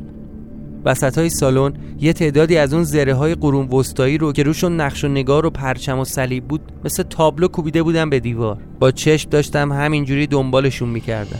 [0.85, 5.03] وسط های سالن یه تعدادی از اون زره های قرون وسطایی رو که روشون نقش
[5.03, 8.57] و نگار و پرچم و صلیب بود مثل تابلو کوبیده بودم به دیوار.
[8.79, 11.39] با چشم داشتم همینجوری دنبالشون می‌کردم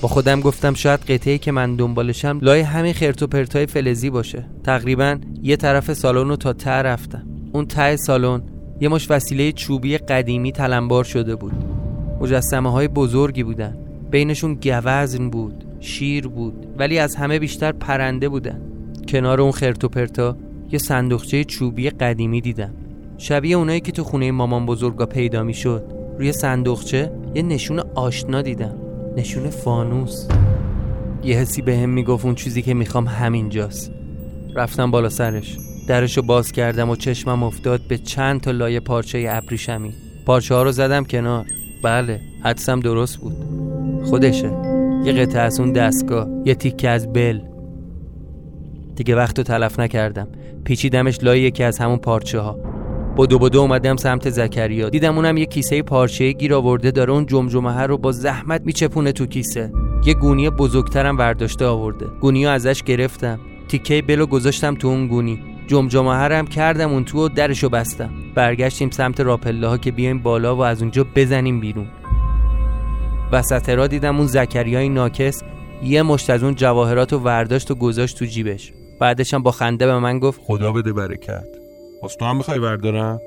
[0.00, 4.44] با خودم گفتم شاید قطعه که من دنبالشم لای همین خرت و پرتای فلزی باشه.
[4.64, 7.22] تقریبا یه طرف سالن رو تا ته رفتم.
[7.52, 8.42] اون ته سالن
[8.80, 11.52] یه مش وسیله چوبی قدیمی تلمبار شده بود.
[12.20, 13.76] مجسمه های بزرگی بودن.
[14.10, 15.67] بینشون گوزن بود.
[15.80, 18.62] شیر بود ولی از همه بیشتر پرنده بودن
[19.08, 20.36] کنار اون خرت و پرتا
[20.72, 22.74] یه صندوقچه چوبی قدیمی دیدم.
[23.18, 25.84] شبیه اونایی که تو خونه مامان بزرگا پیدا می شد
[26.18, 28.74] روی صندوقچه یه نشون آشنا دیدم.
[29.16, 30.28] نشون فانوس.
[31.24, 33.92] یه حسی به هم می‌گفت اون چیزی که می‌خوام همینجاست.
[34.54, 35.56] رفتم بالا سرش.
[35.88, 39.92] درشو باز کردم و چشمم افتاد به چند تا لایه پارچه ابریشمی.
[40.26, 41.46] پارچه ها رو زدم کنار.
[41.82, 43.36] بله حدسم درست بود.
[44.04, 44.67] خودشه.
[45.08, 47.40] یه قطعه از اون دستگاه یه تیکه از بل.
[48.96, 50.28] دیگه وقت رو تلف نکردم.
[50.64, 52.58] پیچیدمش لای یکی از همون پارچه ها
[53.16, 54.88] بدو بدو اومدم سمت زکریا.
[54.88, 57.12] دیدم اونم یه کیسه پارچه گیر آورده داره.
[57.12, 59.72] اون جمجمه رو با زحمت میچپونه تو کیسه.
[60.06, 62.06] یه گونی بزرگترم برداشته آورده.
[62.20, 63.40] گونی ازش گرفتم.
[63.68, 65.40] تیکه بلو گذاشتم تو اون گونی.
[65.66, 68.10] جمجمه هم کردم اون تو و درشو بستم.
[68.34, 71.86] برگشتیم سمت راپله ها که بیایم بالا و از اونجا بزنیم بیرون.
[73.32, 75.42] وسط را دیدم اون زکریای ناکس
[75.82, 78.72] یه مشت از اون جواهرات و ورداشت و گذاشت تو جیبش.
[79.00, 81.44] بعدشم با خنده به من گفت خدا بده برکت.
[82.02, 83.20] پس تو هم می‌خوای بردارم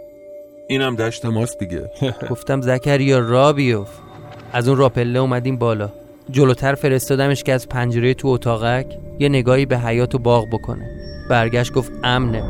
[0.69, 1.89] اینم دشت ماست دیگه.
[2.31, 3.89] گفتم زکریا را بیوف
[4.53, 5.89] از اون راپله اومدیم بالا.
[6.29, 10.89] جلوتر فرستادمش که از پنجره تو اتاقک یه نگاهی به حیات و باغ بکنه.
[11.29, 12.43] برگشت گفت امنه.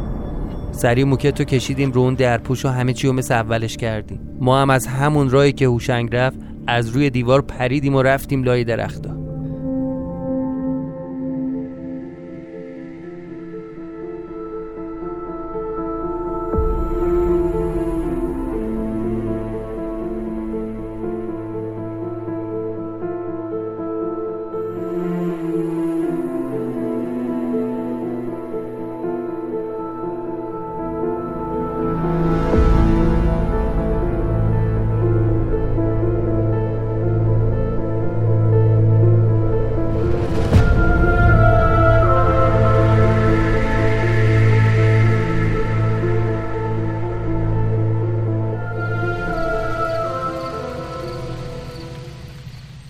[0.71, 4.37] سری موکت رو کشیدیم رو اون درپوش و همه چی رو مثل اولش کردیم.
[4.39, 8.63] ما هم از همون راهی که هوشنگ رفت از روی دیوار پریدیم و رفتیم لای
[8.63, 9.20] درختا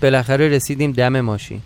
[0.01, 1.61] بالاخره رسیدیم دم ماشین.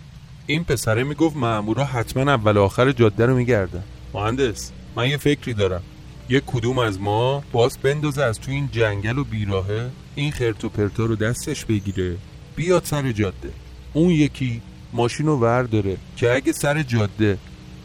[0.46, 3.82] این پسره می‌گفت مامورا حتما اول آخر جاده رو میگردن
[4.14, 5.82] مهندس من یه فکری دارم.
[6.28, 10.68] یه کدوم از ما باز بندازه از تو این جنگل و بیراهه این خرت و
[10.68, 12.16] پرتا رو دستش بگیره
[12.56, 13.50] بیاد سر جاده.
[13.92, 17.38] اون یکی ماشین رو ور داره که اگه سر جاده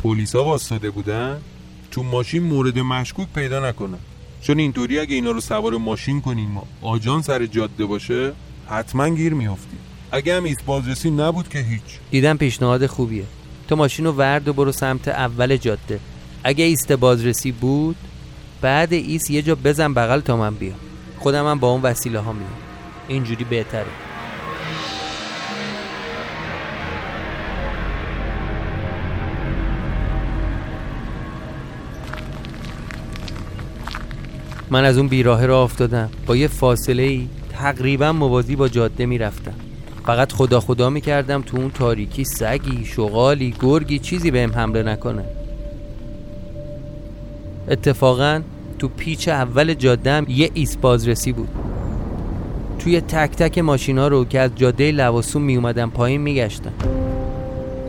[0.03, 1.41] پلیسا واسطه بودن
[1.91, 3.97] تو ماشین مورد مشکوک پیدا نکنه.
[4.41, 8.31] چون اینطوری اگه اینا رو سوار ماشین کنیم آجان سر جاده باشه
[8.69, 9.79] حتما گیر میافتیم.
[10.11, 11.81] اگه هم بازرسی نبود که هیچ.
[12.11, 13.23] دیدم پیشنهاد خوبیه.
[13.67, 15.99] تو ماشین رو ورد و برو سمت اول جاده.
[16.43, 17.95] اگه ایست بازرسی بود
[18.61, 20.75] بعد ایست یه جا بزن بغل تا من بیام.
[21.17, 22.51] خودم هم با اون وسیله ها میام.
[23.07, 23.85] اینجوری بهتره.
[34.69, 36.09] من از اون بیراهه را افتادم.
[36.25, 39.70] با یه فاصله ای تقریبا موازی با جاده می‌رفتم.
[40.05, 45.23] فقط خدا خدا می‌کردم تو اون تاریکی سگی شغالی گرگی چیزی بهم حمله نکنه.
[47.67, 48.41] اتفاقا
[48.79, 51.49] تو پیچ اول جادم یه ایس بازرسی بود.
[52.79, 56.73] توی تک تک ماشینا رو که از جاده لواسون می اومدن پایین میگشتم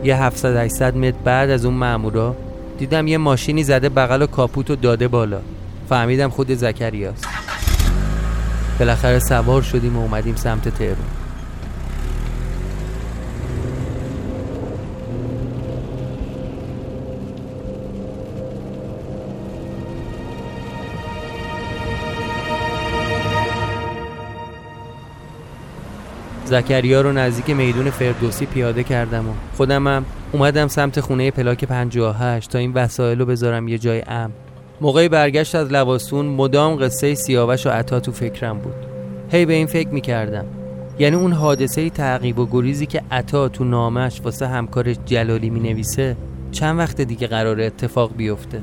[0.05, 2.37] یه 700 800 متر بعد از اون مامورا
[2.79, 5.41] دیدم یه ماشینی زده بغل و کاپوت و داده بالا.
[5.89, 7.27] فهمیدم خود زکریاست.
[8.79, 11.22] بالاخره سوار شدیم و اومدیم سمت تهرون
[26.53, 32.59] زکریا رو نزدیک میدون فردوسی پیاده کردم و خودمم اومدم سمت خونه پلاک 58 تا
[32.59, 34.31] این وسایل رو بذارم یه جای امن.
[34.81, 38.75] موقع برگشت از لواسون مدام قصه سیاوش و عطا تو فکرم بود.
[39.31, 40.45] هی به این فکر می‌کردم.
[40.99, 46.17] یعنی اون حادثه تعقیب و گریزی که عطا تو نامش واسه همکارش جلالی می‌نویسه
[46.51, 48.61] چند وقت دیگه قرار اتفاق بیفته.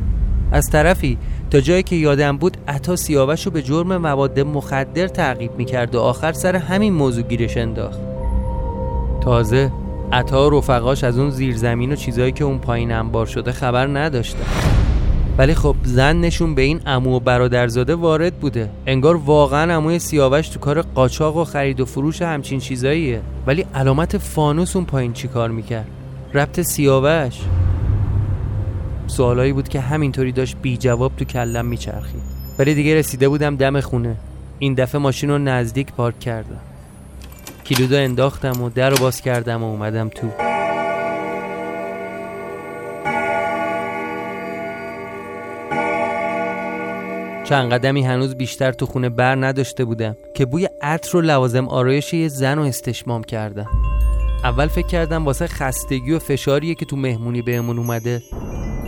[0.51, 1.17] از طرفی
[1.51, 5.99] تا جایی که یادم بود عطا سیاوش رو به جرم مواد مخدر تعقیب می‌کرد و
[5.99, 7.99] آخر سر همین موضوع گیرش انداخت.
[9.21, 9.71] تازه
[10.11, 14.45] عطا و رفقاش از اون زیرزمین و چیزایی که اون پایین انبار شده خبر نداشتن.
[15.37, 18.69] ولی خب زنشون به این امو و برادرزاده وارد بوده.
[18.87, 23.21] انگار واقعا اموی سیاوش تو کار قاچاق و خرید و فروش همچین چیزاییه.
[23.47, 25.87] ولی علامت فانوس اون پایین چی کار می‌کرد؟
[26.33, 27.33] ربط سیاوش؟
[29.09, 32.21] سوالایی بود که همینطوری داشت بی جواب تو کلم میچرخید.
[32.59, 34.15] ولی دیگه رسیده بودم دم خونه.
[34.59, 36.59] این دفعه ماشین رو نزدیک پارک کردم.
[37.65, 40.27] کلیدو انداختم و در رو باز کردم و اومدم تو.
[47.43, 52.13] چند قدمی هنوز بیشتر تو خونه بر نداشته بودم که بوی عطر و لوازم آرایش
[52.13, 53.67] یه زن رو استشمام کردم.
[54.43, 58.21] اول فکر کردم واسه خستگی و فشاریه که تو مهمونی بهمون اومده.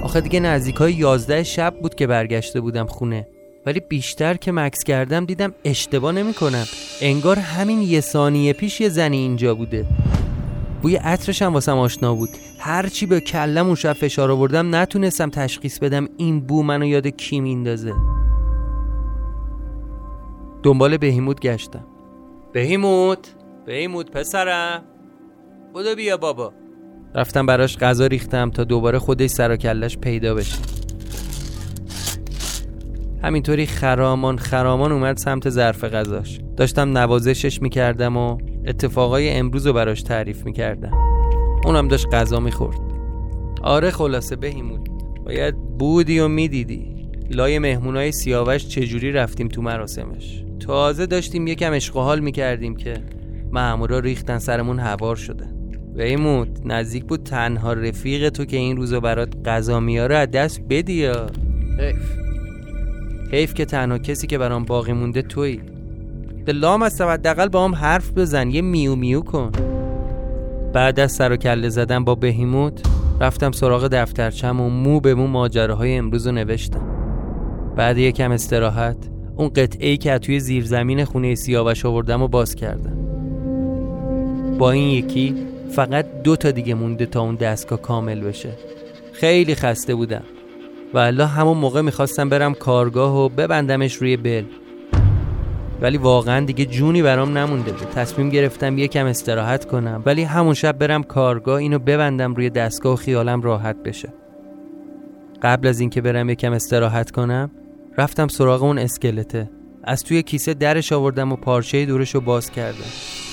[0.03, 3.27] آخه دیگه نزدیک های یازده شب بود که برگشته بودم خونه.
[3.65, 6.65] ولی بیشتر که مکس کردم دیدم اشتباه نمی کنم
[7.01, 9.85] انگار همین یه ثانیه پیش یه زنی اینجا بوده.
[10.81, 12.29] بوی عطرش هم واسم آشنا بود.
[12.59, 17.39] هرچی به کلم اون شب فشار آوردم نتونستم تشخیص بدم این بو منو یاد کی
[17.39, 17.93] میندازه
[20.63, 21.85] دنبال بهیموت گشتم.
[22.53, 23.35] بهیموت؟
[23.65, 24.83] بهیموت پسرم؟
[25.73, 26.53] بودو بیا بابا.
[27.15, 30.57] رفتم براش غذا ریختم تا دوباره خودش سر کلش پیدا بشه.
[33.23, 36.39] همینطوری خرامان خرامان اومد سمت ظرف غذاش.
[36.57, 40.91] داشتم نوازشش می‌کردم و اتفاقای امروز رو براش تعریف می‌کردم.
[41.65, 42.79] اونم داشت غذا می‌خورد.
[43.61, 44.83] آره خلاصه بهیمون.
[45.25, 47.09] باید بودی و می‌دیدی.
[47.29, 52.93] لای مهمونای سیاوش چجوری رفتیم تو مراسمش؟ تازه داشتیم یکم عشق حال می‌کردیم که
[53.51, 55.60] مامورا ریختن سرمون هوار شده
[55.95, 60.93] ویموت نزدیک بود تنها رفیق تو که این روزا برات غذا میاره از دست بدی
[60.93, 61.27] یا؟
[61.79, 62.17] حیف.
[63.31, 65.61] حیف که تنها کسی که برام باقی مونده تویی.
[66.45, 69.51] دلام از حداقل با هم حرف بزن یه میو میو کن.
[70.73, 72.81] بعد از سر و کله زدن با بهیموت
[73.21, 76.87] رفتم سراغ دفترچم و مو به مو ماجراهای امروز رو نوشتم.
[77.75, 78.97] بعد یکم استراحت
[79.35, 82.97] اون قطعه ای که توی زیرزمین خونه سیاوش آوردم و باز کردم.
[84.57, 88.49] با این یکی فقط دو تا دیگه مونده تا اون دستگاه کامل بشه.
[89.13, 90.23] خیلی خسته بودم.
[90.93, 94.43] و الله همون موقع می‌خواستم برم کارگاه و ببندمش روی بل.
[95.81, 97.89] ولی واقعا دیگه جونی برام نمونده بود.
[97.89, 100.03] تصمیم گرفتم یکم استراحت کنم.
[100.05, 104.13] ولی همون شب برم کارگاه اینو ببندم روی دستگاه و خیالم راحت بشه.
[105.41, 107.51] قبل از اینکه برم یکم استراحت کنم
[107.97, 109.49] رفتم سراغ اون اسکلته.
[109.83, 113.30] از توی کیسه درش آوردم و پارچه دورش رو باز کردم.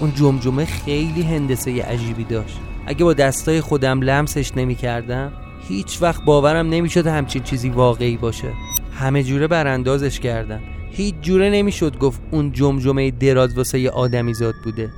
[0.00, 2.58] اون جمجمه خیلی هندسه عجیبی داشت.
[2.86, 5.32] اگه با دستای خودم لمسش نمی کردم
[5.68, 8.48] هیچ وقت باورم نمی‌شد همچین چیزی واقعی باشه.
[8.94, 10.60] همه جوره براندازش کردم
[10.90, 14.90] هیچ جوره نمی‌شد گفت اون جمجمه دراز واسه یه آدمی زاد بوده.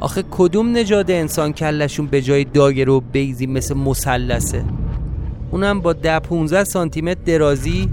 [0.00, 4.64] آخه کدوم نجاد انسان کلشون به جای داگر و بیزی مثل مسلسه
[5.50, 7.88] اونم با ده 15 سانتی متر درازی.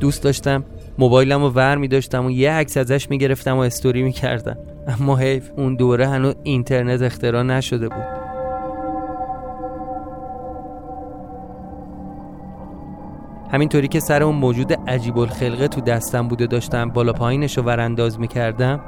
[0.00, 0.64] دوست داشتم
[0.98, 4.56] موبایلم رو ور می داشتم و یه عکس ازش می گرفتم و استوری می کردم
[4.88, 8.20] اما حیف اون دوره هنوز اینترنت اختراع نشده بود.
[13.52, 18.20] همینطوری که سر اون موجود عجیب الخلقه تو دستم بوده داشتم بالا پایینش رو ورانداز
[18.20, 18.80] می کردم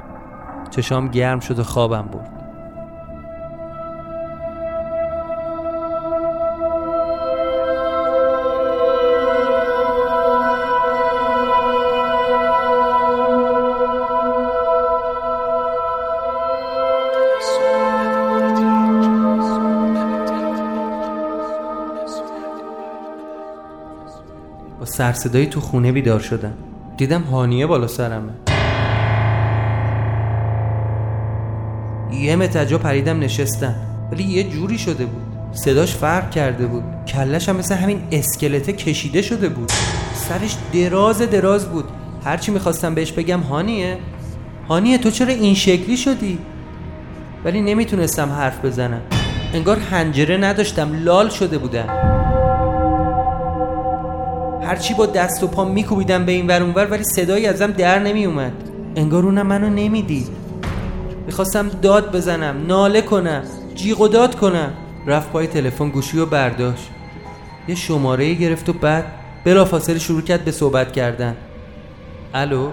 [0.71, 2.42] چشام گرم شد و خوابم برد.
[24.85, 26.53] سرصدایی تو خونه بیدار شدم.
[26.97, 28.33] دیدم هانیه بالا سرمه.
[32.13, 33.75] یه متجا پریدم نشستم.
[34.13, 35.23] ولی یه جوری شده بود.
[35.53, 36.83] صداش فرق کرده بود.
[37.09, 39.73] کلش هم مثل همین اسکلته کشیده شده بود.
[40.15, 41.85] سرش دراز دراز بود.
[42.25, 43.99] هرچی می‌خواستم بهش بگم هانیه.
[44.69, 46.39] هانیه تو چرا این شکلی شدی؟
[47.45, 49.01] ولی نمی‌تونستم حرف بزنم.
[49.55, 51.05] انگار هنجره نداشتم.
[51.05, 52.12] لال شده بودم.
[54.73, 58.53] هرچی با دست و پا میکوبیدم به این ور اونور ولی صدایی ازم در نمیومد.
[58.97, 60.29] انگار اونم منو نمی‌دید.
[61.27, 63.43] می‌خواستم داد بزنم ناله کنم
[63.75, 64.73] جیغ و داد کنم.
[65.07, 66.89] رفت پای تلفن گوشی و برداشت.
[67.69, 69.05] یه شماره گرفت و بعد
[69.45, 71.37] بلافاصله شروع کرد به صحبت کردن.
[72.35, 72.69] الو؟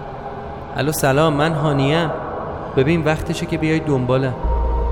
[0.76, 2.10] الو سلام من هانیم.
[2.76, 4.34] ببین وقتشه که بیای دنبالم.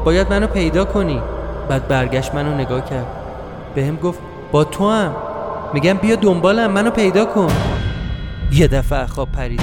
[0.05, 1.21] باید منو پیدا کنی.
[1.69, 3.07] بعد برگشت منو نگاه کرد.
[3.75, 4.19] به هم گفت
[4.53, 5.13] با تو هم
[5.75, 7.53] میگم بیا دنبالم منو پیدا کن.
[8.53, 9.61] یه دفعه خواب پرید.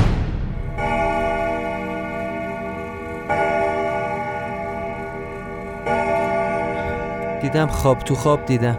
[7.41, 8.77] دیدم خواب تو خواب دیدم.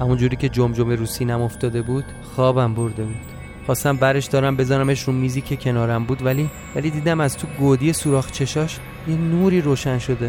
[0.00, 2.04] همون جوری که جمجمه رو سینم افتاده بود
[2.36, 3.16] خوابم برده بود.
[3.66, 7.92] خواستم برش دارم بزنمش رو میزی که کنارم بود ولی ولی دیدم از تو گودی
[7.92, 8.78] سوراخ چشاش
[9.08, 10.28] یه نوری روشن شده.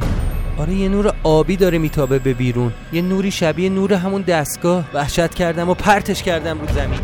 [0.57, 2.73] آره یه نور آبی داره میتابه به بیرون.
[2.93, 4.85] یه نوری شبیه نور همون دستگاه.
[4.93, 6.99] وحشت کردم و پرتش کردم رو زمین.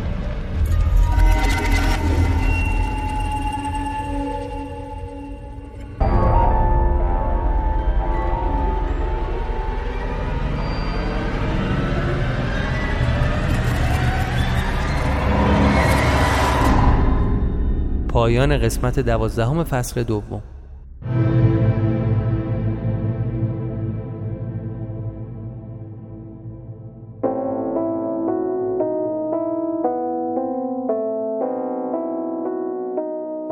[18.07, 20.41] پایان قسمت دوازدهم فصل دوم.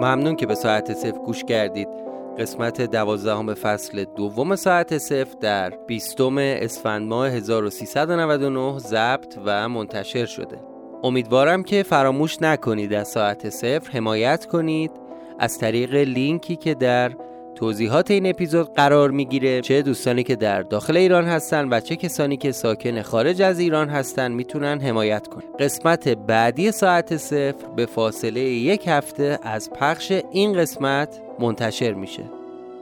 [0.02, 1.88] ممنون که به ساعت صفر گوش کردید.
[2.38, 10.60] قسمت دوازدهم فصل دوم ساعت صفر در بیستم اسفند ماه 1399 ضبط و منتشر شده.
[11.04, 14.92] امیدوارم که فراموش نکنید از ساعت صفر حمایت کنید
[15.40, 17.12] از طریق لینکی که در
[17.62, 19.62] توضیحات این اپیزود قرار می‌گیره.
[19.62, 23.90] چه دوستانی که در داخل ایران هستن و چه کسانی که ساکن خارج از ایران
[23.90, 25.44] هستن می‌تونن حمایت کنن.
[25.60, 32.24] قسمت بعدی ساعت صفر به فاصله یک هفته از پخش این قسمت منتشر میشه.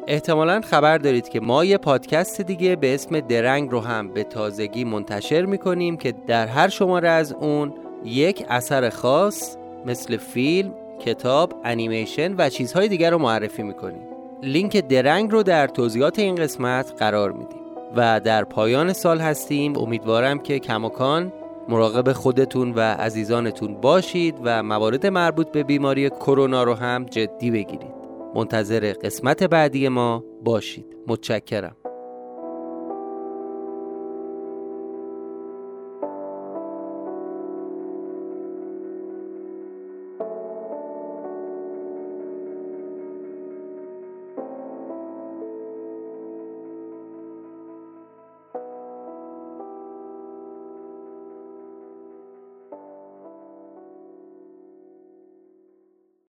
[0.07, 4.83] احتمالا خبر دارید که ما یه پادکست دیگه به اسم درنگ رو هم به تازگی
[4.83, 7.73] منتشر می‌کنیم که در هر شماره از اون
[8.05, 10.73] یک اثر خاص مثل فیلم،
[11.05, 14.08] کتاب، انیمیشن و چیزهای دیگر رو معرفی می‌کنیم.
[14.43, 17.59] لینک درنگ رو در توضیحات این قسمت قرار میدیم.
[17.95, 19.77] و در پایان سال هستیم.
[19.77, 21.33] امیدوارم که کماکان
[21.69, 27.99] مراقب خودتون و عزیزانتون باشید و موارد مربوط به بیماری کرونا رو هم جدی بگیرید.
[28.35, 30.85] منتظر قسمت بعدی ما باشید.
[31.07, 31.75] متشکرم.